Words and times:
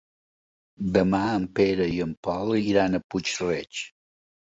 Demà 0.95 1.19
en 1.35 1.45
Pere 1.61 1.89
i 1.99 2.01
en 2.09 2.17
Pol 2.29 2.57
iran 2.73 2.97
a 2.97 3.05
Puig-reig. 3.09 3.89